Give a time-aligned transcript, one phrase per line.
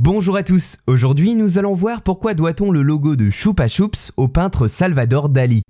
[0.00, 4.28] Bonjour à tous, aujourd'hui nous allons voir pourquoi doit-on le logo de Choupa Choups au
[4.28, 5.62] peintre Salvador Dali.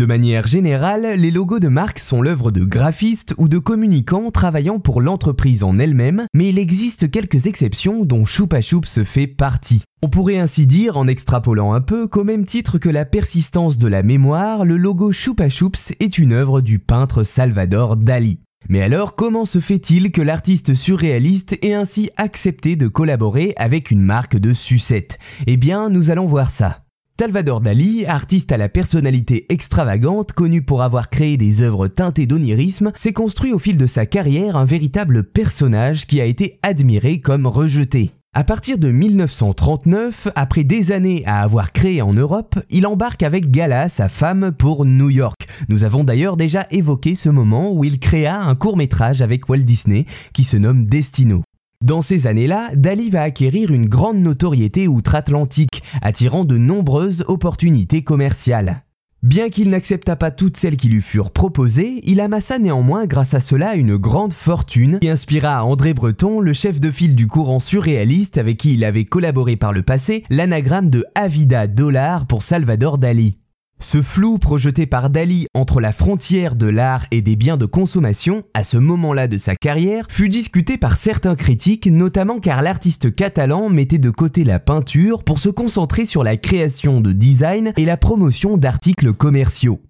[0.00, 4.80] De manière générale, les logos de marque sont l'œuvre de graphistes ou de communicants travaillant
[4.80, 9.82] pour l'entreprise en elle-même, mais il existe quelques exceptions dont Choupa Choups fait partie.
[10.02, 13.86] On pourrait ainsi dire, en extrapolant un peu, qu'au même titre que la persistance de
[13.86, 18.38] la mémoire, le logo Choupa Choups est une œuvre du peintre Salvador Dali.
[18.68, 24.02] Mais alors, comment se fait-il que l'artiste surréaliste ait ainsi accepté de collaborer avec une
[24.02, 25.18] marque de sucette?
[25.46, 26.84] Eh bien, nous allons voir ça.
[27.20, 32.90] Salvador Dali, artiste à la personnalité extravagante, connu pour avoir créé des œuvres teintées d'onirisme,
[32.96, 37.46] s'est construit au fil de sa carrière un véritable personnage qui a été admiré comme
[37.46, 38.10] rejeté.
[38.36, 43.48] À partir de 1939, après des années à avoir créé en Europe, il embarque avec
[43.48, 45.33] Gala, sa femme, pour New York.
[45.68, 49.58] Nous avons d'ailleurs déjà évoqué ce moment où il créa un court métrage avec Walt
[49.58, 51.42] Disney qui se nomme Destino.
[51.82, 58.84] Dans ces années-là, Dali va acquérir une grande notoriété outre-Atlantique, attirant de nombreuses opportunités commerciales.
[59.24, 63.40] Bien qu'il n'accepta pas toutes celles qui lui furent proposées, il amassa néanmoins grâce à
[63.40, 67.58] cela une grande fortune qui inspira à André Breton, le chef de file du courant
[67.58, 72.98] surréaliste avec qui il avait collaboré par le passé, l'anagramme de Avida Dollar pour Salvador
[72.98, 73.38] Dali.
[73.86, 78.42] Ce flou projeté par Dali entre la frontière de l'art et des biens de consommation,
[78.54, 83.68] à ce moment-là de sa carrière, fut discuté par certains critiques, notamment car l'artiste catalan
[83.68, 87.98] mettait de côté la peinture pour se concentrer sur la création de design et la
[87.98, 89.82] promotion d'articles commerciaux.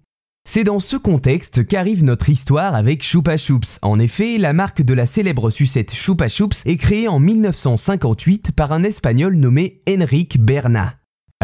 [0.47, 3.79] C'est dans ce contexte qu'arrive notre histoire avec Choupa Choups.
[3.81, 8.73] En effet, la marque de la célèbre sucette Choupa Choups est créée en 1958 par
[8.73, 10.95] un espagnol nommé Enrique Berna.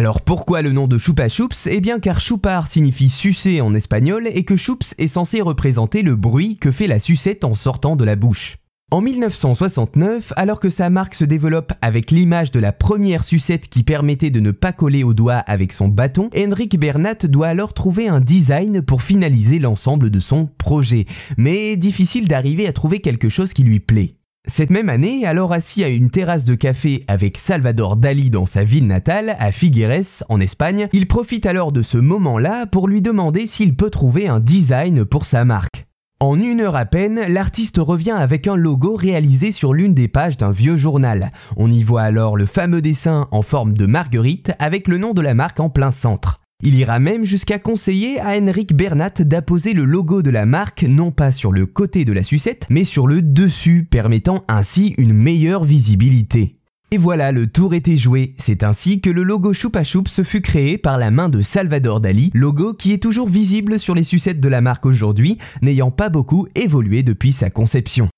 [0.01, 4.27] Alors pourquoi le nom de Choupa Choups Eh bien car choupar signifie sucer en espagnol
[4.33, 8.03] et que choups est censé représenter le bruit que fait la sucette en sortant de
[8.03, 8.55] la bouche.
[8.89, 13.83] En 1969, alors que sa marque se développe avec l'image de la première sucette qui
[13.83, 18.07] permettait de ne pas coller au doigt avec son bâton, Henrik Bernat doit alors trouver
[18.07, 21.05] un design pour finaliser l'ensemble de son projet.
[21.37, 24.15] Mais difficile d'arriver à trouver quelque chose qui lui plaît.
[24.47, 28.63] Cette même année, alors assis à une terrasse de café avec Salvador Dali dans sa
[28.63, 33.45] ville natale, à Figueres, en Espagne, il profite alors de ce moment-là pour lui demander
[33.47, 35.85] s'il peut trouver un design pour sa marque.
[36.19, 40.37] En une heure à peine, l'artiste revient avec un logo réalisé sur l'une des pages
[40.37, 41.31] d'un vieux journal.
[41.55, 45.21] On y voit alors le fameux dessin en forme de marguerite avec le nom de
[45.21, 46.40] la marque en plein centre.
[46.63, 51.11] Il ira même jusqu'à conseiller à Henrik Bernat d'apposer le logo de la marque non
[51.11, 55.63] pas sur le côté de la sucette, mais sur le dessus, permettant ainsi une meilleure
[55.63, 56.57] visibilité.
[56.93, 58.35] Et voilà, le tour était joué.
[58.37, 62.31] C'est ainsi que le logo Choupa Choups fut créé par la main de Salvador Dali,
[62.33, 66.47] logo qui est toujours visible sur les sucettes de la marque aujourd'hui, n'ayant pas beaucoup
[66.53, 68.09] évolué depuis sa conception.